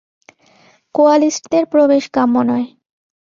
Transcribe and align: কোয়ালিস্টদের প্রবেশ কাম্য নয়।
কোয়ালিস্টদের 0.95 1.63
প্রবেশ 1.65 2.03
কাম্য 2.13 2.35
নয়। 2.43 2.67